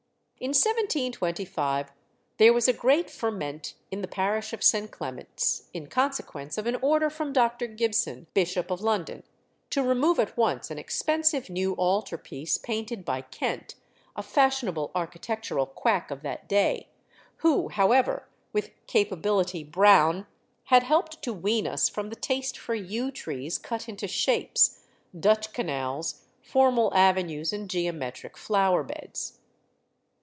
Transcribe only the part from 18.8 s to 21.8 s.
"Capability Brown," had helped to wean